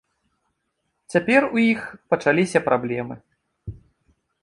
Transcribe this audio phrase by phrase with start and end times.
[1.15, 1.81] Цяпер у іх
[2.15, 3.15] пачаліся праблемы.